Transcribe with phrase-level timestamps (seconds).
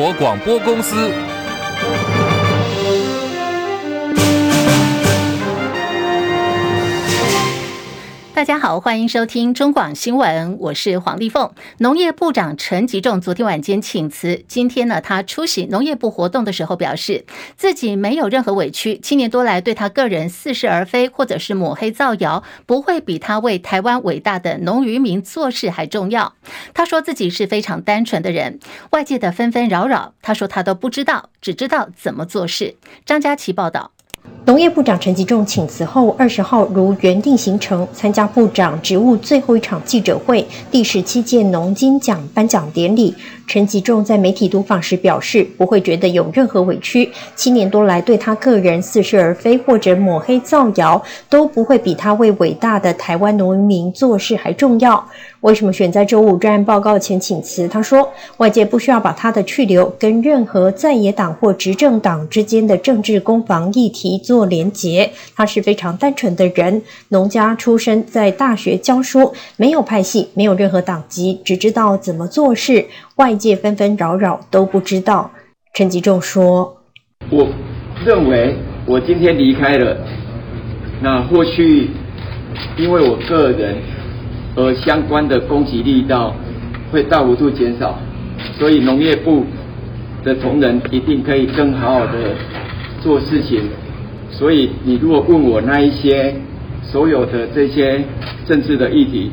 [0.00, 1.39] 国广播公司。
[8.40, 11.52] 大家好，欢迎收听中广新闻，我是黄丽凤。
[11.76, 17.26] 农业部长陈吉仲昨天晚间请辞，今天呢，他出席农业部活动的时候表示，
[17.58, 26.32] 自己没有任何委屈，七年多来对他个人似是而非，或者是抹黑造谣，不会比他为台湾伟大的农渔民做事还重要。
[26.72, 28.58] 他说自己是非常单纯的人，
[28.92, 32.76] 外界的纷纷扰扰，他说他都不知道，只知道怎么做事。
[33.04, 33.90] 张佳琪报道。
[34.50, 43.14] 农业部长陈吉仲请辞后，二十号如原定行程参加部长职务最后一场记者会——第十七届农金奖颁奖典礼。
[43.46, 47.08] 陈吉仲在媒体读访时表示，不会觉得有任何委屈。
[47.36, 55.04] 七年多来，对他个人似是而非或者抹黑造谣，都不会比他为伟大的台湾农民做事还重要。
[55.40, 57.66] 为什么选在周五专案报告前请辞？
[57.66, 65.10] 他说，外界不需要把他的去留跟任何在野党或执政党之间的政治攻防议题做连结。
[65.34, 72.84] 他是非常单纯的人，农家出身，在大学教书，没有派系，没有任何党籍，只知道怎么做事。
[73.16, 75.30] 外界纷纷扰扰都不知道。
[75.72, 76.76] 陈吉仲说
[77.32, 77.48] ：“我
[78.04, 79.96] 认为我今天离开了，
[81.02, 81.88] 那或许
[82.76, 83.78] 因为我个人
[84.56, 86.34] 而相关的攻击力道
[86.90, 87.98] 会大幅度减少，
[88.58, 89.44] 所以农业部
[90.24, 92.34] 的同仁一定可以更好好的
[93.02, 93.68] 做事情。
[94.30, 96.34] 所以你如果问我那一些
[96.82, 98.02] 所有的这些
[98.46, 99.30] 政治的议题，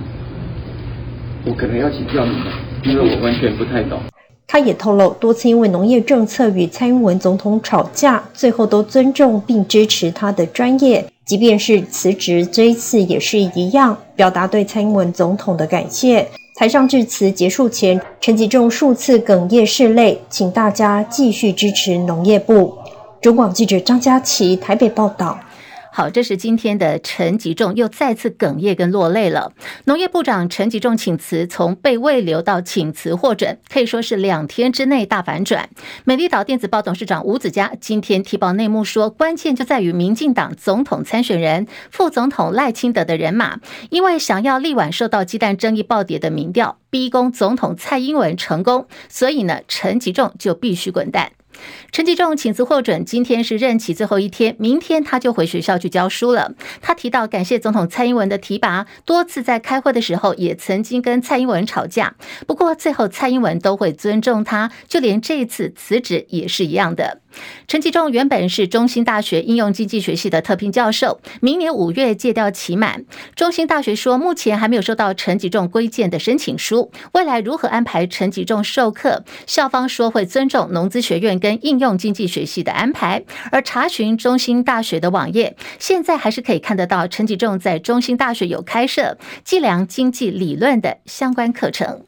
[1.46, 2.48] 我可能要请教你们。”
[2.84, 4.00] 因为我完全不太懂。
[4.48, 16.26] 他也透露，多次因为农业政策与蔡英文总统吵架，最后都尊重并支持他的专业，即便是辞职这一次也是一样，表达对蔡英文总统的感谢。
[16.56, 22.74] 台上致辞结束前，陈吉仲数次哽咽拭泪，请大家继续支持农业部。
[23.20, 25.38] 中广记者张佳琪台北报道。
[25.98, 29.54] 好，这是今天的陈吉仲又再次哽咽跟落泪了。
[29.86, 35.72] 农业部长陈吉仲请辞，从被未留到请辞获准，可以说是两天之内大反转。
[36.04, 43.60] 美丽岛电子报董事长吴子嘉今天提报内幕说，关键就在于民进党总统参选人副总统赖清德的人马，
[43.90, 51.32] 因为想要力挽受到鸡蛋争议暴跌的民调，逼宫总统蔡英文成功，所以呢，陈吉仲就必须滚蛋。
[51.92, 56.54] 陈吉仲请辞获准，今天是任期最后一天，明天他就回学校去教书了。
[56.82, 67.22] 他提到感谢总统蔡英文的提拔，多次在开会的时候也曾经跟蔡英文吵架，不过最后蔡英文都会尊重他，就连这次辞职也是一样的。
[67.68, 73.06] 陈吉仲原本是中兴大学应用经济学系的特聘教授，明年五月借调期满。
[73.36, 83.24] 中兴大学说，目前还没有收到陈吉仲归建的申请书，未来如何安排陈吉仲授课，校方说会尊重农资学院跟应用经济学系的安排。
[83.52, 92.06] 而查询中兴大学的网页，现在还是可以看得到陈吉仲在中兴大学有开设计量经济理论的相关课程。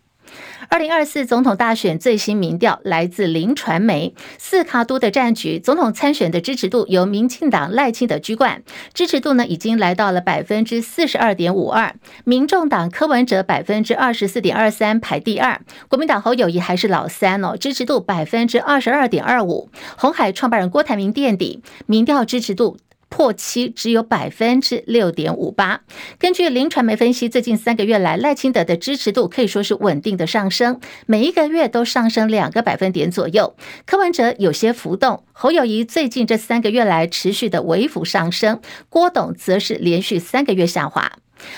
[0.72, 8.62] 二零二四总统大选最新民调来自林传媒，四卡都的战局，总统参选的支持度由民进党赖清德居冠，
[8.94, 22.78] 支持度呢已经来到了百分之四十二点五二，民众党柯文哲百分之二十四点二三排第二，国民党侯友谊还是老三哦，支持度百分之二十二点二五，红海创办人郭台铭垫底，民调支持度。
[23.10, 25.82] 破七只有百分之六点五八。
[26.18, 33.56] 根据林传媒分析，最近三个月来，赖清德的支持度可以说是稳定的上升，每一个月都上升两个百分点左右。
[33.86, 41.12] 柯文哲有些浮动，侯友谊最近这三个月来持续的微幅上升，郭董则是连续三个月下滑。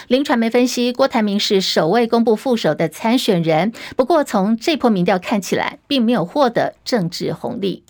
[0.08, 7.84] 林传媒分析，郭台铭是首位公布副手的参选人，不过从这波民调看起来，并没有获得政治红利。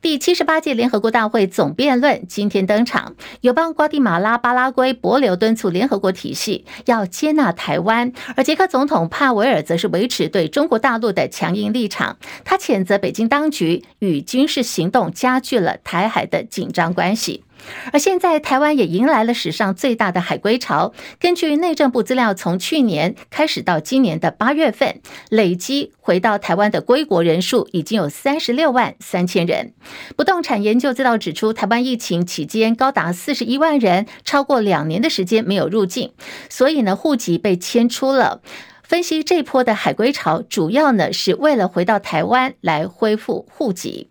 [0.00, 12.16] 第七十八届联合国大会总辩论今天登场，友邦瓜地马拉、巴拉圭、帛琉敦促联合国体系要接纳台湾，而捷克总统帕维尔则是维持对中国大陆的强硬立场。
[12.44, 17.44] 他谴责北京当局与军事行动加剧了台海的紧张关系。
[17.92, 20.92] 而现在，台湾也迎来了史上最大的海归潮。
[21.18, 29.72] 根据内政部资料，从去年开始到今年的八月份，累计回到台湾的归国人数已经有三十六万三千人。
[30.16, 36.12] 不动产研究资料指出，台湾疫情期间高达四十一万人，超过两年的时间没有入境，
[36.48, 38.40] 所以呢，户籍被迁出了。
[38.82, 44.10] 分析这波的海归潮，主要呢是为了回到台湾来恢复户籍。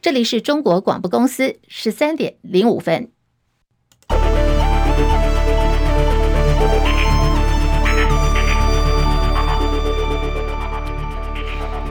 [0.00, 3.08] 这里是中国广播公司，十三点零五分。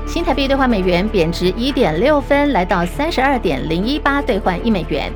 [0.06, 5.12] 新台币兑换美元贬值一点六分，来到三十二点零一八兑换一美元。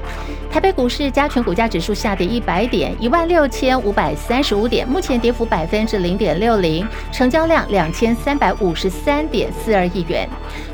[0.49, 10.27] 台北股市加权股价指数下跌一百点，一万六千五百三十五点，目前跌幅百分之零点六零，成交量两千三百五十三点四二亿元。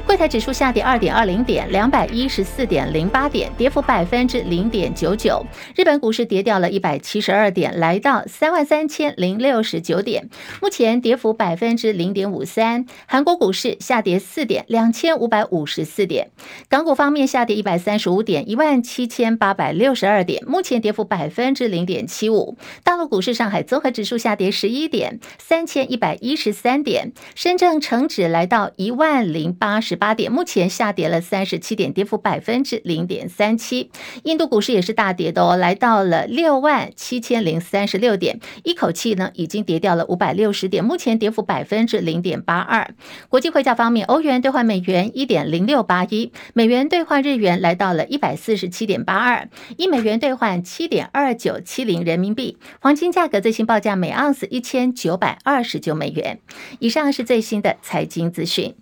[0.06, 5.44] 柜台指数下跌二点二零点，两百一十四点零八点，跌幅百分之零点九九。
[5.76, 10.30] 日本股市跌掉了一百七十二点，来到三万三千零六十九点，
[10.62, 12.86] 目前跌幅百分之零点五三。
[13.08, 16.30] 韩国股市下跌四点，两千五百五十四点。
[16.68, 22.58] 港股方面下跌一百三十五点，一万七千八百六十二点，目前跌幅百分之零点七五。
[22.84, 27.14] 大陆股市，上海综合指数下跌十一点，三千一百一十三点。
[27.36, 29.93] 深圳成指来到一万零八十。
[29.94, 33.92] 十八点，目前下跌了三十七点，跌幅百分之零点三七。
[34.24, 42.96] 印度股市也是大跌的哦，来到了六万七千零三十六点，一口气呢已经跌掉了五百六十点，目前跌幅百分之零点八二。
[43.30, 49.48] 国际汇价方面，欧元兑换美元一点零六八一，美元兑换日元来到了一百四十七点八二，
[49.78, 52.58] 一美元兑换七点二九七零人民币。
[52.82, 56.40] 黄金价格最新报价每盎司一千九百二十九美元。
[56.80, 58.74] 以上是最新的财经资讯。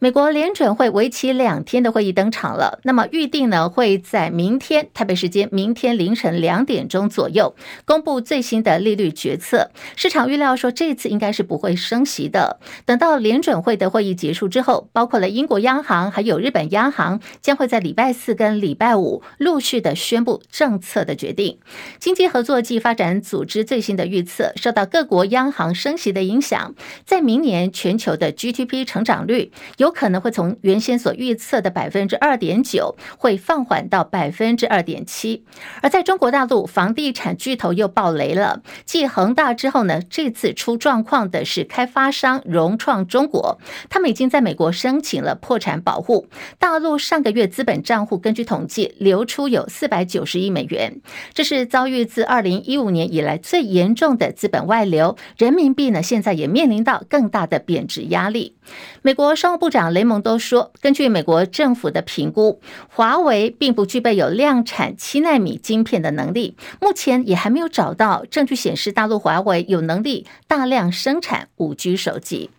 [0.00, 2.78] 美国联准会为期两天的会议登场了。
[2.84, 9.72] 那么预定呢，会在明天台北时间明天凌晨两点钟左右公布最新的利率决策。
[9.96, 12.60] 市场预料说，这次应该是不会升息的。
[12.86, 21.58] 等到联准会的会议结束之后，包括了英国央行还有日本央行，将会在礼拜四跟礼拜五陆续的宣布政策的决定。
[21.98, 29.87] 经济合作暨发展组织最新的预测，受到各国央行升息的影响，在明年全球的 GDP 成长率有。
[29.88, 35.46] 有可能会从原先所预测的百分之二点九，会放缓到百分之二点七。
[35.80, 38.60] 而在中国大陆，房地产巨头又爆雷了。
[38.84, 43.58] 继恒大之后呢，这次出状况的是开发商融创中国，
[43.88, 46.26] 他们已经在美国申请了破产保护。
[46.58, 51.00] 大陆上个月资本账户根据统计流出有四百九十亿美元，
[51.32, 55.16] 这是遭遇自二零一五年以来最严重的资本外流。
[55.38, 58.54] 人民币呢，现在也面临到更大的贬值压力。
[59.00, 59.77] 美国商务部长。
[59.78, 72.50] 长雷蒙多说，根据美国政府的评估，华为并不具备有量产七纳米晶片的能力，目前也还没有找到证据显示大陆华为有能力大量生产五 G 手机。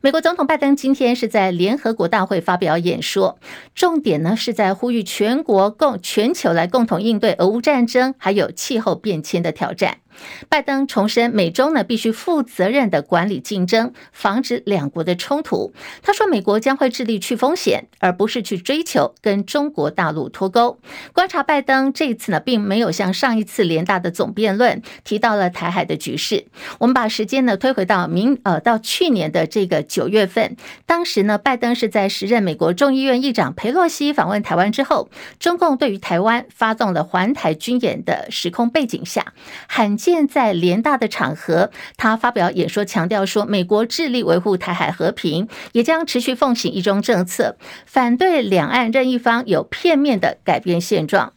[0.00, 3.40] 美国总统拜登今天是在联合国大会发表演说，
[3.74, 9.96] 重点呢是在呼吁全国共全球来共同应对俄乌战争还有气候变迁的挑战。
[10.48, 15.72] 拜登重申，美中呢必须负责任的管理竞争，防止两国的冲突。
[16.02, 20.78] 他说，美国将会致力去风险，而不是去追求跟中国大陆脱钩。
[21.12, 26.46] 观察拜登这一次呢，并没有像上一次联大的总辩论提到了台海的局势。
[26.78, 30.56] 我们把时间呢推回到明呃到去年的这个九月份，
[30.86, 35.08] 当时呢，拜登是在时任美国众议院议长裴洛西访问台湾之后，
[35.40, 39.32] 中共对于台湾发动了环台军演的时空背景下，
[39.66, 39.98] 罕。
[40.04, 47.56] 现在联大的场合，他发表演说，强调说，美国致力维护台海和平，也将持续奉行一中政策，
[47.86, 51.32] 反对两岸任一方有片面的改变现状。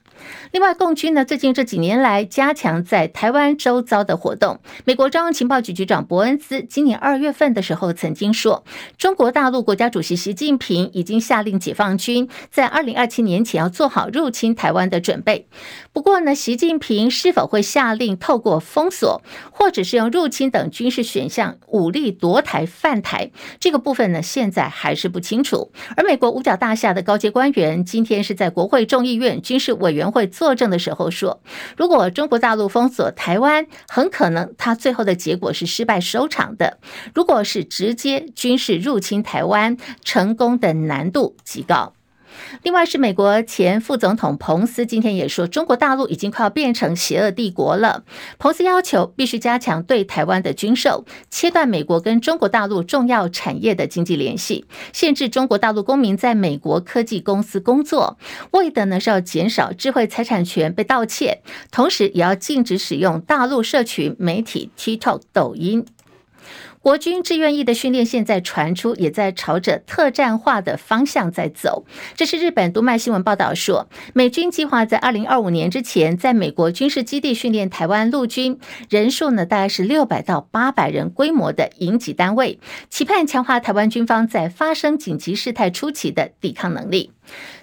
[0.52, 4.60] 另外，共军呢最近这几年来加强在台湾周遭的活动。
[4.86, 8.64] 美国中央情报局局长伯恩斯今年二月份的时候曾经说，
[8.98, 15.48] 中国大陆国家主席习近平已经下令解放军在二零二七年前要做好入侵台湾的准备。
[15.92, 25.72] 不过呢，习近平是否会下令透过封锁或者是用入侵等军事选项武力夺台犯台，这个部分呢现在还是不清楚。
[25.96, 31.42] 而美国五角大厦的高阶官员今天是在国会众议院军事委员会作证的时候说，
[31.76, 36.78] 如果中国大陆封锁台湾，很可能他最后的结果是失败收场的。
[37.16, 41.97] 如果是直接军事入侵台湾，成功的难度极高。
[42.64, 48.04] 另外是美国前副总统彭斯今天也说，中国大陆已经快要变成邪恶帝国了。
[48.38, 58.18] 彭斯要求必须加强对台湾的军售，切断美国跟中国大陆重要产业的经济联系，限制中国大陆公民在美国科技公司工作，
[58.52, 61.42] 为的呢是要减少智慧财产权被盗窃，
[61.72, 65.86] 同时也要禁止使用大陆社群媒体 TikTok、抖音。
[66.82, 71.86] 国军志愿役的训练现在传出，也在朝着特战化的方向在走。
[72.16, 87.12] 这是日本读卖新闻报道说，美军计划在二零二五年之前，在美国军事基地训练台湾陆军，人数呢大概是六百到八百人规模的营级单位，期盼强化台湾军方在发生紧急事态初期的抵抗能力。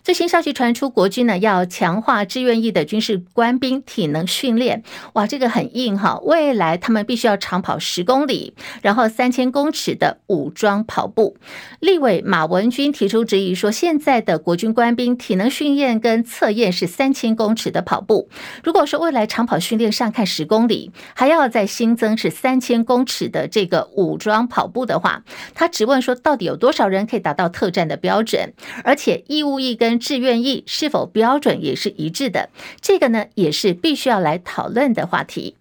[0.02, 4.83] 最新消息传出，国军呢要强化志愿役的军事官兵体能训练，
[5.14, 6.18] 哇，这个很硬哈！
[6.25, 9.04] 未来他们必须要长跑十公里，然后。
[9.14, 11.37] 三千公尺的武装跑步。
[11.78, 18.28] 立委马文君提出质疑说，现在的国军官兵体能训练跟测验是三千公尺的跑步，
[18.64, 25.23] 如果说未来长跑训练上看十公里，还要再新增是三千公尺的这个武装跑步的话，
[25.54, 28.52] 他质问说，到底有多少人可以达到特战的标准？
[28.83, 32.50] 而且义务故意跟志愿意是否标准也是一致的？
[32.80, 35.54] 这个呢，也是必须要来讨论的话题。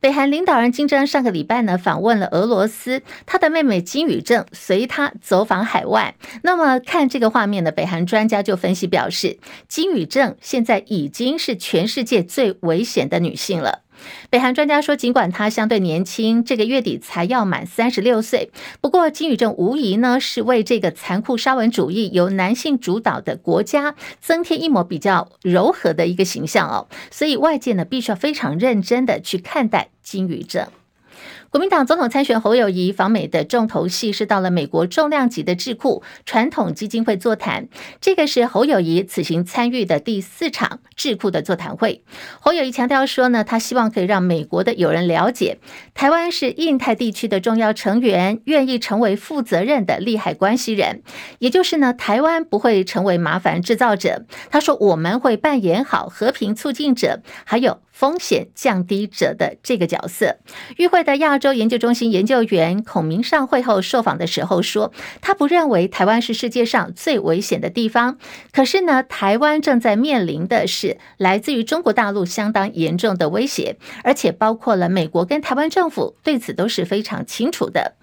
[0.00, 6.14] 北韩领导人金正恩上个礼拜呢访问了俄罗斯，他的妹妹金宇正随他走访海外。
[6.42, 13.82] 那么看这个画面呢，北韩专家就分析表示，金宇正现在已经是全世界最危险的女性了。
[14.30, 30.66] 北韩专家说，尽管他相对年轻，这个月底才要满三十六岁，不过金宇正无疑呢是为这个残酷沙文主义由男性主导的国家增添一抹比较柔和的一个形象哦，所以外界呢必须要非常认真的去看待金宇正。
[31.50, 37.66] 国民党总统参选侯友谊访美的重头戏是到了美国重量级的智库传统基金会座谈，
[38.00, 42.04] 这个是侯友谊此行参与的第四场智库的座谈会。
[42.38, 45.58] 侯友谊强调说呢，他希望可以让美国的友人了解，
[45.92, 51.02] 台湾是印太地区的重要成员，愿意成为负责任的利害关系人，
[51.40, 54.24] 也就是呢，台湾不会成为麻烦制造者。
[54.50, 57.80] 他说，我们会扮演好和平促进者，还有。
[58.00, 60.38] 风险降低者的这个角色，
[60.78, 64.90] 与会的亚洲研究中心研究员孔明上会后受访的时候说，
[65.20, 68.16] 他不认为台湾是世界上最危险的地方，
[68.52, 77.96] 可是呢，台湾正在面临的是来自于中国大陆相当严重的威胁，而且包括了美国跟台湾政府对此都是非常清楚的。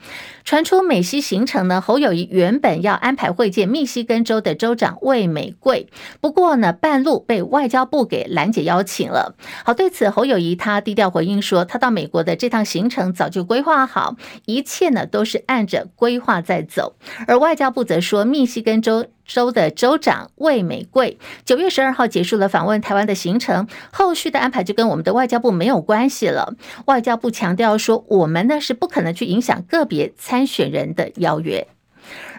[0.45, 5.87] 传出美西行程呢，侯友谊原本要安排会见密西根州的州长魏美贵，
[6.21, 9.35] 不过呢，半路被外交部给拦截邀请了。
[9.65, 9.86] 好，对。
[9.87, 16.97] 对此，侯友谊他低调回应说，他到美国的这趟行程早就规划好，一切呢都是按着规划在走。
[17.25, 26.55] 而外交部则说，密西根州州的州长魏美贵九月十二号结束了访问台湾的行程，后续的安排就跟我们的外交部没有关系了。
[26.87, 31.65] 外交部强调说，我们呢是不可能去影响个别参选人的邀约。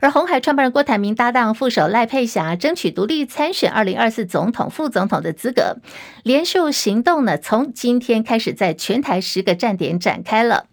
[0.01, 5.77] 而红海创办人郭台铭搭档副手赖佩霞争取独立参选二零二四总统、副总统的资格，
[6.23, 10.67] 连署行动呢，从今天开始在全台十个站点展开了。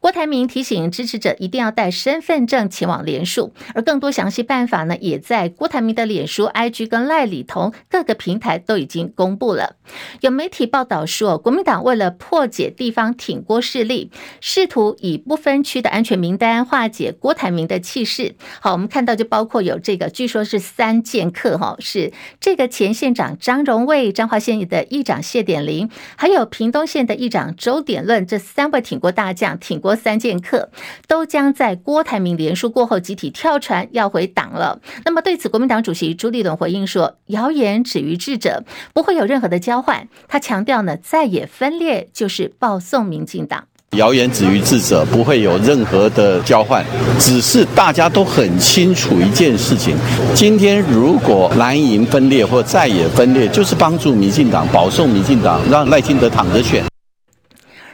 [0.00, 9.76] 郭台铭提醒支持者一定要带身份证前往连署，而更多详细办法呢，也在郭台铭的脸书、IG 跟赖里同各个平台都已经公布了。
[10.20, 14.10] 有媒体报道说，国民党为了破解地方挺郭势力，
[14.40, 18.34] 试图以不分区的安全名单化解郭台铭的气势。
[18.60, 30.70] 好，我们看到就包括有这个，据说是三剑客哈，是这个前县长张荣卫、彰化县的议长谢典林，还有屏东县的议长周典论，这三位挺国大将、挺郭三剑客，
[31.06, 34.80] 都将在郭台铭连署过后集体跳船要回党了。
[35.04, 38.64] 那么对此，国民党主席朱立伦回应说：“谣言止于智者，
[38.94, 43.66] 不会有任何的交换。”他强调呢，再也分裂就是报送民进党。
[43.98, 46.82] 谣言止于智者，不会有任何的交换，
[47.18, 49.94] 只是大家都很清楚一件事情：
[50.34, 56.91] 今天如果蓝营分裂或再也分裂，就是帮助民进党保送民进党，让赖清德躺着选。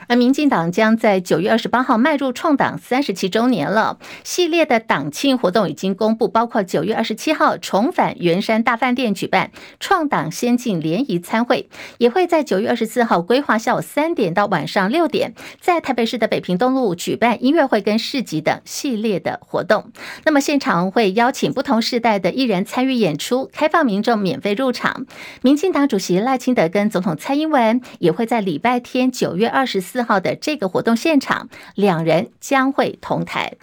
[0.08, 19.92] 而民进党将在九月二十八号迈入创党三十七周年了，系列的党庆活动已经公布，包括九月二十七号重返圆山大饭店举办创党先进联谊餐会，也会在九月二十四号规划下午三点到晚上六点，在台北市的北平东路举办音乐会跟市集等系列的活动。
[20.24, 25.04] 那么现场会邀请不同世代的艺人参与演出，开放民众免费入场。
[25.42, 29.97] 民进党主席赖清德跟总统蔡英文也会在礼拜天九月二十四。
[29.98, 33.54] 四号的这个活动现场，两人将会同台。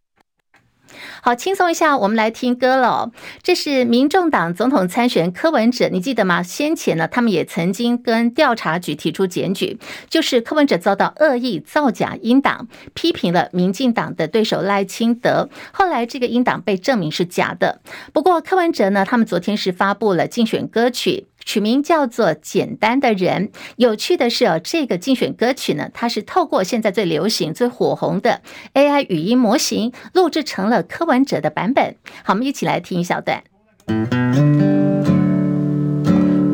[1.21, 3.11] 好，轻松一下，我们来听歌了。
[3.41, 6.43] 这是民众党总统参选柯文哲，你记得吗？
[6.43, 15.47] 先前呢，他们也曾经跟调查局提出检举，就是柯文哲遭到恶意造假英党，批评了民进党的对手赖清德。
[15.71, 17.79] 后来这个英党被证明是假的。
[18.11, 21.27] 不过柯文哲呢，他们昨天是发布了竞选歌曲。
[21.45, 23.47] 取名叫做《简单的人》。
[23.77, 28.41] 有趣的是哦，这个竞选歌曲呢，它是透过现在最流行、最火红的
[28.73, 31.95] AI 语音模型录制成了柯文哲的版本。
[32.23, 33.43] 好，我们一起来听一小段。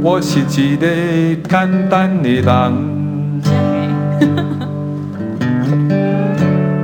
[0.03, 0.85] 我是一个
[1.47, 2.43] 简单的人，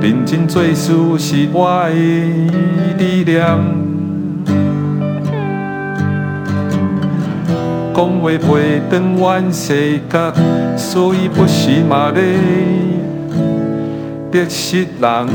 [0.00, 1.94] 认真做事是我的
[2.96, 3.87] 理念。
[7.98, 8.56] 讲话不
[8.88, 9.74] 转弯死
[10.08, 10.32] 角，
[10.76, 12.22] 所以不时嘛咧
[14.30, 15.28] 得失人。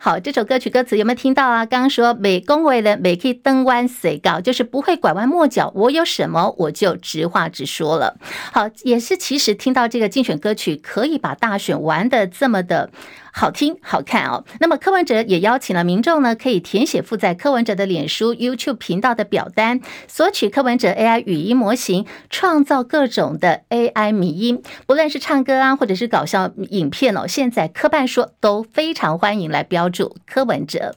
[0.00, 1.64] 好，这首歌曲歌词有没有听到啊？
[1.64, 5.70] 刚刚说美工位的美去转弯死角，就是不会拐弯抹角。
[5.76, 8.16] 我有什么我就直话直说了。
[8.52, 12.90] 好，也是其实听到这个竞选歌曲，可以把大选玩的这么的。
[13.32, 14.44] 好听好看哦。
[14.60, 27.26] 那么柯文哲也邀请了民众呢，可以填写附在柯文哲的脸书 YouTube 频道的表单，索取柯文哲 AI 语音模型，创造各种的 AI 迷音，不论是唱歌啊，或者是搞笑影片哦。
[27.26, 30.94] 现在科办说都非常欢迎来标注柯文哲。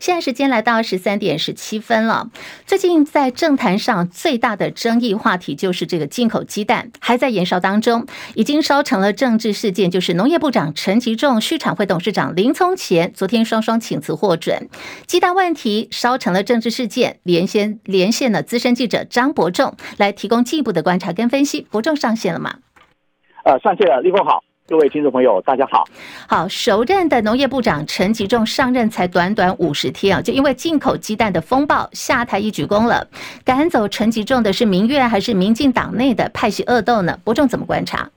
[0.00, 2.30] 现在时间来到十三点十七分了。
[2.66, 11.84] 最近在政坛上最大的争议话题就是这个进口鸡蛋还在延烧当中，已经烧成了政治事件，就是农业部长陈吉仲畜产会。
[11.84, 14.70] 董事长林聪前昨天双双请辞获准，
[15.06, 21.66] 鸡蛋问题烧成了政治事件，连线连线了资深记者张伯仲来提供进一步的观察跟分析。
[21.70, 22.56] 伯仲上线了吗？
[23.44, 24.00] 呃，上线了。
[24.00, 25.84] 立峰好，各位听众朋友，大家好。
[26.26, 33.06] 好，首任的农业部长陈吉仲上任才短短五十天啊，就因为进口鸡蛋的风暴下台一鞠躬了。
[33.44, 37.18] 赶走陈吉仲的是民怨还是民进党内的派系恶斗呢？
[37.22, 38.10] 伯仲怎么观察？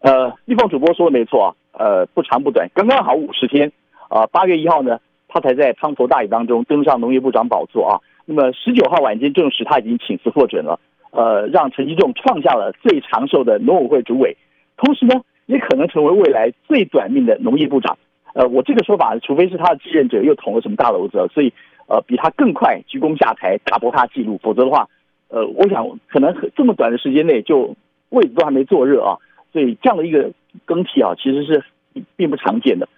[0.00, 1.54] 呃，立峰主播说的没错啊。
[1.78, 3.72] 呃，不长不短，刚刚好五十天
[4.08, 4.26] 啊。
[4.26, 8.00] 八月一号呢，他才在滂沱大雨当中登上农业部长宝座啊。
[8.26, 10.78] 那么十九号晚间证实他已经请辞获准了，
[11.10, 14.36] 呃，让陈吉仲创下了最长寿的农委会主委，
[14.76, 17.98] 同时呢，也可能成为未来最短命的农业部长。
[18.34, 21.52] 呃，我这个说法，除非是他的继任者又捅了什么大篓子，所以
[21.86, 24.88] 呃，比他更快鞠躬下台打破他记录，否则的话，
[25.28, 27.76] 呃，我想可能这么短的时间内就
[28.08, 29.18] 位子都还没坐热啊。
[29.52, 30.32] 所以这样的一个
[30.64, 31.62] 更替啊，其实是
[32.16, 32.88] 并不常见的。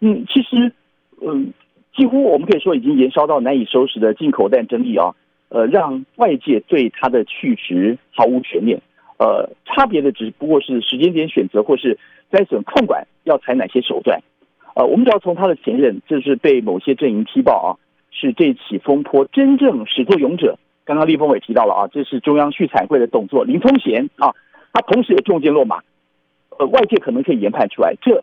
[0.00, 0.72] 嗯，其实，
[1.20, 1.52] 嗯，
[1.94, 5.14] 几乎我们可以说已经延烧到难以收拾的进口蛋争议啊，
[5.48, 8.80] 呃，让外界对它的去职毫无悬念。
[9.18, 11.98] 呃，差别的只不过是时间点选择或是
[12.30, 14.20] 灾损控管要采哪些手段。
[14.74, 17.70] 呃，我们只要从他的前任，就是被某些阵营踢爆啊，
[18.10, 20.58] 是这起风波真正始作俑者。
[20.84, 24.34] 刚刚立峰也提到了啊，这是中央畜产会的董座林通贤啊，
[24.72, 25.80] 他同时也中箭落马。
[26.58, 28.22] 呃，外界可能可以研判出来，这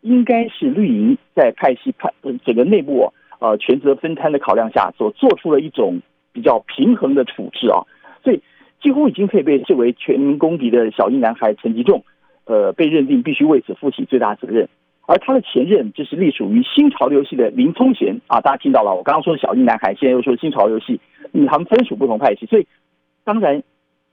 [0.00, 2.12] 应该是绿营在派系派
[2.44, 6.00] 整个内部呃权责分摊的考量下所做出了一种
[6.32, 7.82] 比较平衡的处置啊，
[8.22, 8.40] 所以
[8.80, 12.04] 几乎已经可以被视为全民公敌的小英男孩陈吉仲，
[12.44, 14.68] 呃，被认定必须为此负起最大责任，
[15.06, 21.00] 而他的前任就是隶属于新潮流系的林聪贤啊，大家听到了，我刚刚说的小英男孩，现在又说新潮流系，
[21.48, 22.66] 他们分属不同派系，所以
[23.24, 23.62] 当然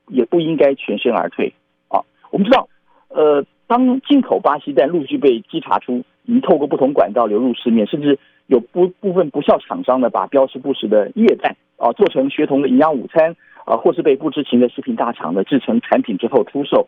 [0.08, 1.52] 也不应该全身而退
[1.88, 2.68] 啊，我们知道，
[3.08, 3.44] 呃。
[3.66, 16.86] 当进口巴西蛋陆续被稽查出，已经透过不同管道流入市面，甚至有部部分不肖厂商呢，把标识不实的液蛋啊做成学童的营养午餐啊，或是被不知情的食品大厂呢制成产品之后出售，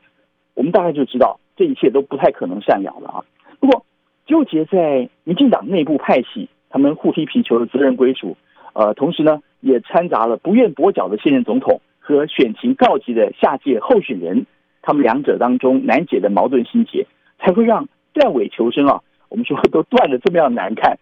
[0.54, 3.24] 我们大概就知道这一切都不太可能善了了啊。
[3.58, 3.84] 不过
[4.24, 8.36] 纠结在民进党内部派系，他们互踢皮球的责任归属，
[8.74, 14.46] 呃，同时呢也掺杂了不愿跛脚的现任总统和选情告急的下届候选人。
[14.88, 17.07] 他们两者当中难解的矛盾心结，
[17.38, 19.03] 才会让断尾求生啊！
[19.29, 20.96] 我们说都断的这么样难看。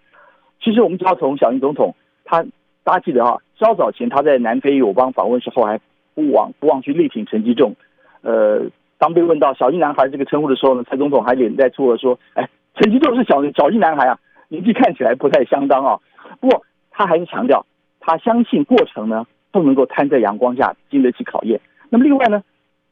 [0.61, 1.95] 其实我们只要从小英总统，
[2.25, 2.45] 他
[2.83, 5.79] 大家记得啊，稍早前他在南非友邦访问时候，还
[6.17, 7.77] 不忘不忘去力挺陈吉仲。
[8.23, 8.63] 呃，
[8.99, 14.19] 当被问到小英男孩这个称呼的时候呢，蔡总统还脸带粗的说：“哎，陈吉仲是小小英男孩啊，
[14.49, 16.01] 年纪看起来不太相当啊。”
[16.43, 17.65] 不过他还是强调，
[18.01, 21.61] 他相信过程呢不能够摊在阳光下，经得起考验。
[21.89, 22.43] 那么另外呢？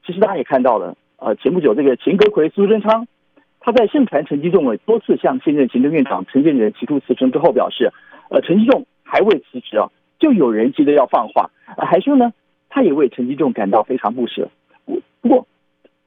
[0.07, 3.07] 其实大家也看到了，呃，前不久这个秦阁揆苏贞昌，
[3.61, 7.91] 他在盛传陈吉仲委多次向现任行政院长陈建仁提出辞呈之后，表示，
[8.29, 12.33] 呃，陈吉仲还未辞职啊，就有人急着要放话，还说呢，
[12.69, 14.51] 他也为陈吉仲感到非常不舍。
[15.23, 15.47] 不过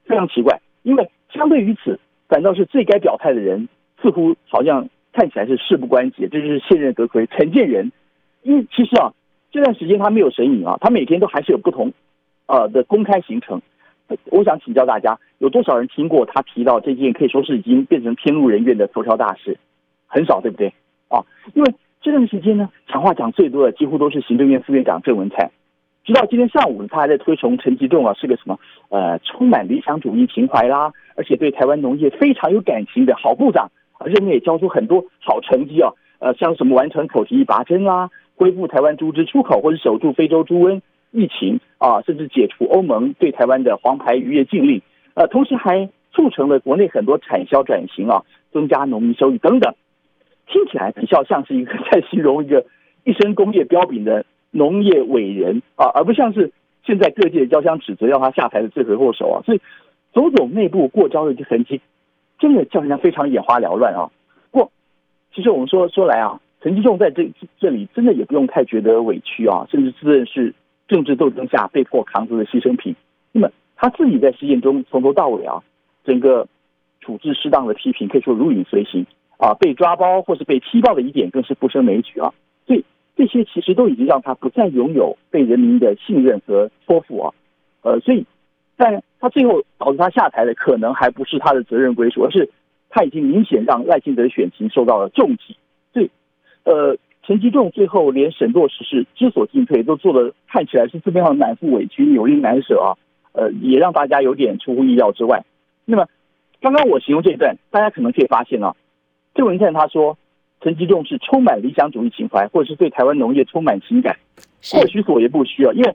[0.04, 3.68] 非常奇怪，因为相对于此，反倒是最该表态的人，
[4.00, 7.90] 似乎好像看起来是事不关己，这就是现任阁揆陈建仁。
[8.42, 9.12] 因为其实啊，
[9.50, 11.92] 这段时间他没有神隐啊，他每天都还是有不同
[12.46, 13.60] 呃的公开行程。
[14.30, 19.58] 我想请教大家，有多少人听过他提到这件可以说是已经变成天怒人怨的头条大事？
[20.06, 20.72] 很少，对不对？
[21.08, 21.20] 啊，
[21.54, 25.50] 因为这段时间呢，讲话讲最多的几乎都是行政院副院长郑文灿。
[26.04, 33.70] 直到今天上午，他还在推崇陈吉仲啊是个什么呃充满理想主义情怀啦，而且对台湾农业非常有感情的好部长，
[34.06, 40.80] 任内也交出很多好成绩啊，呃，像什么完成口蹄疫拔针啦，恢复台湾猪只出口或者守住非洲猪瘟。
[41.10, 44.82] 疫情啊，甚至解除欧盟对台湾的黄牌渔业禁令，
[45.14, 49.74] 呃，同时还促成了国内很多产销转型啊，增加农民收益等等，
[50.46, 52.64] 听起来比较像是一个在形容一个
[53.04, 56.52] 一身工业标炳的农业伟人啊，而不像是
[56.84, 59.60] 现在各界交相指责要他下台的罪魁祸首啊，所以
[60.12, 61.80] 种种内部过招的痕迹，
[62.38, 64.10] 真的叫人家非常眼花缭乱啊。
[64.50, 64.72] 不过，
[65.34, 70.54] 其实我们说说来啊，陈吉仲在这这里真的也不用太觉得委屈啊，甚至自认是
[70.88, 72.96] 政治斗争下被迫扛着的牺牲品。
[73.30, 75.62] 那么他自己在事件中从头到尾啊，
[76.04, 76.48] 整个
[77.00, 82.32] 处置适当的批评可以说如影随形啊，被抓包或是被踢爆的疑点更是不胜枚举啊。
[82.66, 87.34] 所以这些其实都已经让他不再拥有被人民的信任和托付啊。
[87.82, 88.26] 呃，所以
[88.76, 92.48] 但他最后导致他下台的可能还不是他的责任归属，而是
[92.88, 95.56] 他已经明显让赖清德的选情受到了重击。
[95.92, 96.10] 所以
[96.64, 96.96] 呃，
[97.28, 102.96] 陈吉仲最后连审堕时事知所进退都做得看起来是这么样满腹委屈、扭力难舍啊。
[103.32, 105.44] 呃，也让大家有点出乎意料之外。
[105.84, 106.06] 那么，
[106.62, 108.74] 刚刚我形容这一段，大家可能可以发现啊，
[109.34, 110.16] 郑文灿他说
[110.62, 114.16] 陈吉仲是充满理想主义情怀，或者是对台湾农业充满情感，
[114.72, 115.72] 或许所言不虚啊。
[115.74, 115.94] 因为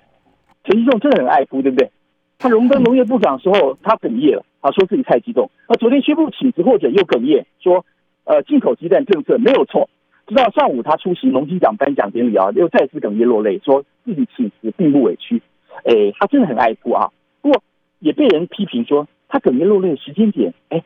[0.66, 1.90] 陈吉仲真的很爱哭，对不对？
[2.38, 5.50] 他荣登农业部长的时候，他哽咽了，他说自己太激动。
[5.66, 7.84] 而昨天宣布请辞或者又哽咽，说
[8.24, 9.90] 呃进口鸡蛋政策没有错。
[10.26, 15.42] 直到上午他出席农金奖颁奖典礼啊，又再次哽咽落泪，说自己此时并不委屈。
[15.84, 17.10] 哎，他真的很爱哭啊。
[17.42, 17.62] 不过
[18.00, 20.84] 也被人批评说，他哽咽落泪的时间点，哎，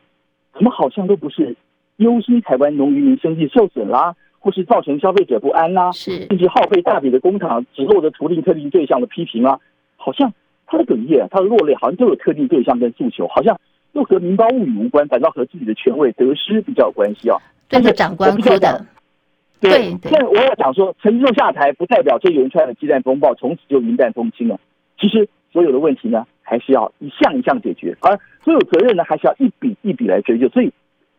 [0.54, 1.56] 怎么好像都不是
[1.96, 9.60] 忧心台湾农渔民生计受损啦，或是造成消费者不安啦，是甚至耗费大笔的工厂只落得图定特定对象的批评啊，
[9.96, 10.32] 好像
[10.66, 13.56] 他的哽咽，他的落泪，好像都有特定对象跟诉求，好像
[13.92, 17.36] 又和民胞物语无关，反倒和自己的权位得失比较有关系啊。
[17.68, 18.86] 对着长官哭的，
[19.60, 24.58] 对，但我要讲说，陈吉仲下台不代表这一连串的鸡蛋风暴从此就云淡风轻了。
[24.98, 30.48] 其实所有的问题呢，还是要一项一项解决，而所有责任呢，还是要一笔一笔来追究。
[30.48, 30.72] 所以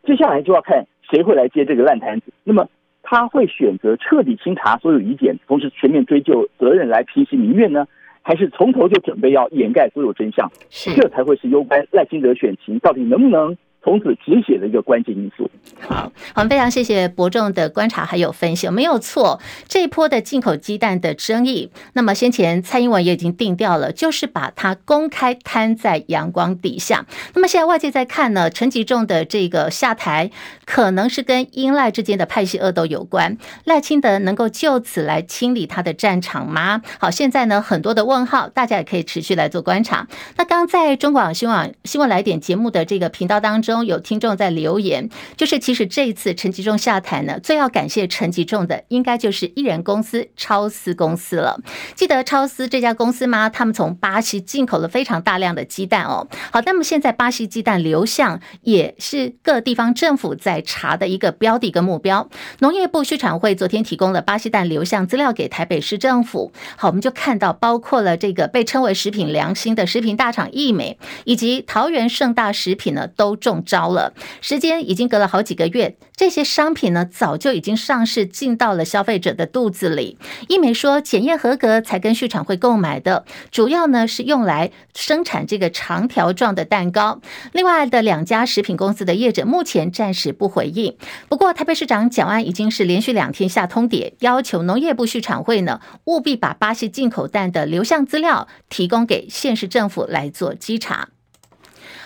[0.06, 2.32] 接下来就要看谁会来接这个烂摊子。
[2.44, 2.68] 那么
[3.04, 7.88] 他会选择彻底清查所有疑点，同时全面追究责任来平息民怨呢，
[8.22, 10.50] 还是从头就准备要掩盖所有真相？
[10.70, 15.50] 这才会是攸关赖清德选情到底能不能从此止血的一个关键因素。
[15.80, 19.40] 好，我们非常谢谢伯仲的观察还有分析，没有错。
[19.68, 27.06] 这一波的进口鸡蛋的争议，那么先前蔡英文也已经定调了，就是把它公开摊在阳光底下。
[27.34, 30.30] 那么现在外界在看呢，陈吉仲的这个下台，
[30.66, 33.38] 可能是跟英赖之间的派系恶斗有关。
[33.64, 36.82] 赖清德能够就此来清理他的战场吗？
[37.00, 40.08] 好，现在呢很多的问号，大家也可以持续来做观察。
[40.38, 45.60] 那刚在中广新闻新闻来点节目的这个频道当中，中有听众在留言，就是。
[45.60, 51.62] 其实这一次陈吉仲下台呢，最要感谢陈吉仲的，应该就是艺人公司超丝公司了。
[51.96, 53.50] 记得超丝这家公司吗？
[53.50, 56.28] 他们从巴西进口了非常大量的鸡蛋哦。
[56.52, 62.30] 好，那么现在巴西鸡蛋流向也是各地方政府在查的一个标的跟目标。
[62.60, 66.52] 农业部畜产会昨天提供了巴西蛋流向资料给台北市政府。
[66.78, 74.14] 好，我们就看到包括了这个被称为食品良心的食品大厂义美，以及桃园盛大食品呢，都中招了。
[74.42, 75.60] 时间已经隔了好几。
[75.60, 80.18] 个月，这些商品呢，早就已经上市进到了消费者的肚子里。
[80.48, 87.20] 义美说检验合格才跟畜产会购买的，主要呢是用来生产这个长条状的蛋糕。
[87.52, 90.96] 另外的两家食品公司的业者目前暂时不回应。
[91.28, 101.10] 不过台北市长蒋万已经是连续两天下通牒，要求农业部畜产会呢务必把巴西进口蛋的流向资料提供给县市政府来做稽查。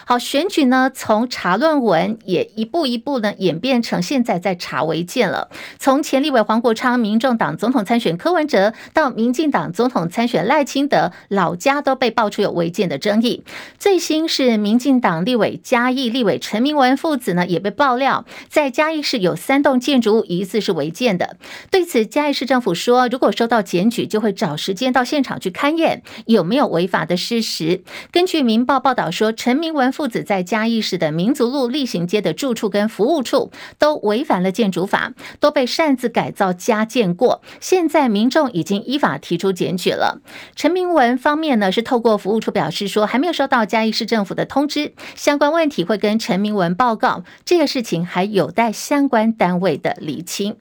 [0.05, 5.49] 好，选举呢，从查论文也一步一步呢演变成现在在查违建了。
[5.79, 13.43] 从前立委黄国昌、民众党总统参选柯文哲到民进党总统参选赖清德，老家都被爆出有违建的争议。
[13.79, 21.37] 最新是民进党立委嘉义立委陈明文父子呢也被爆料，在嘉义市有三栋建筑物疑似是违建的。
[21.71, 27.83] 对此，嘉义市政府说，如果收到检举，就会找时间到现场去勘验有没有违法的事实。
[28.11, 29.93] 根据民报报道说，陈明文。
[29.93, 37.43] 父子在嘉义市的民族路例行街的住处跟服务处都违反了建筑法，都被擅自改造加建过。
[37.59, 40.19] 现在民众已经依法提出检举了。
[40.55, 47.23] 陈明文方面呢，是透过服务处表示说，还没有收到嘉义市政府的通知，相关问题会跟陈明文报告。
[47.45, 50.55] 这个事情还有待相关单位的厘清。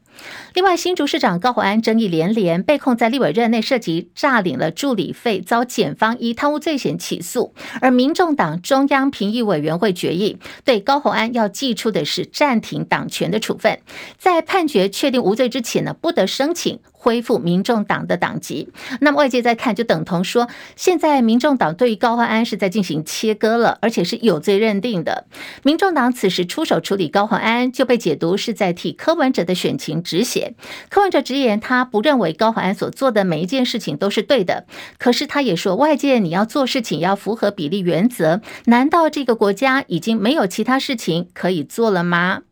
[0.55, 7.55] 另外，新竹市长高虹安争议连连，被控在立委任内涉及诈领了助理费，遭检方以贪污罪嫌起诉。
[7.81, 13.81] 而民众党中央评议委员会决议，对高虹安要寄出的是暂停党权的处分，
[14.19, 16.79] 在判决确定无罪之前呢，不得申请。
[17.03, 18.69] 恢复民众党的党籍，
[19.01, 25.27] 那么外界在看，就等同说，现在民众党对于高欢安是在进行切割了，而且是有罪认定的。
[25.65, 30.55] 民众党此时出手处理高欢安，就被解读是在替柯文哲的选情止血。
[30.91, 42.43] 柯文哲直言，他不认为高欢安所做的每一件事情都是对的，可是他也说，外界你要做事情要符合比例原则，难道这个国家已经没有其他事情可以做了吗？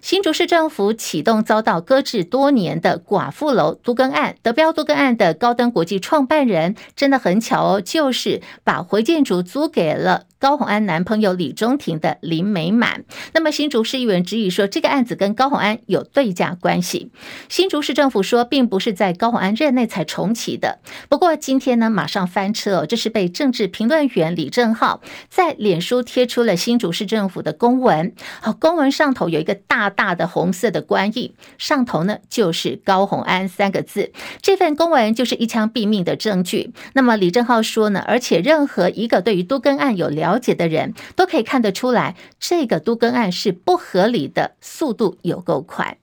[0.00, 13.04] 新竹市政府启动遭到搁置多年的寡妇楼都更案，得标都更案的高登国际创办人真的很巧哦，就是把回建筑租给了高虹安男朋友李中庭的林美满。
[13.32, 17.10] 那么新竹市议员质疑说，这个案子跟高虹安有对价关系。
[17.48, 20.78] 新竹市政府说，并不是在高虹安任内才重启的。
[21.08, 28.14] 不过今天呢，马上翻车哦，这是被政治评论员李正浩在脸书贴出了新竹市政府的公文。
[28.40, 34.12] 好，公文上头有一个大大的红色的官印，上头呢就是高红安三个字。
[34.42, 36.72] 这份公文就是一枪毙命的证据。
[36.94, 45.98] 那么李正浩说呢，而且任何一个对于都更案有了解的人都可以看得出来，这个都更案是不合理的，速度有够快。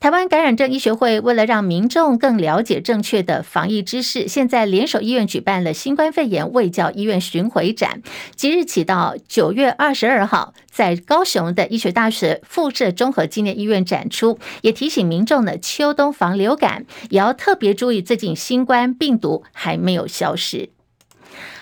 [0.00, 8.00] 台湾感染症医学会为了让民众更了解正确的防疫知识，现在联手医院举办了新冠肺炎卫教医院巡回展，
[8.36, 20.70] 即日起到九月二十二号，在高雄的医学大学附设综合纪念医院展出，也提醒民众呢，秋冬防流感也要特别注意，最近新冠病毒还没有消失。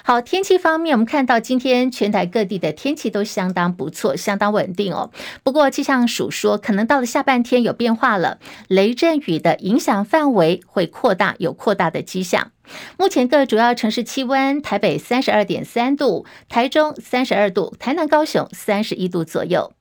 [0.09, 5.11] 好，天气方面，我们看到今天全台各地的天气都相当不错，相当稳定哦。
[5.43, 8.39] 不过气象署说，可能到了下半天有变化了，
[8.69, 12.53] 雷阵雨的影响范围会扩大，有扩大的迹象。
[12.97, 19.73] 目前各主要城市气温：台北三十二点三度，台中三十二度，台南、高雄三十一度左右。